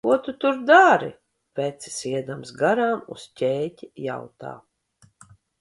[0.05, 1.09] "Ko tu tur dari?"
[1.59, 4.59] vecis, iedams garām uz ķēķi jautā.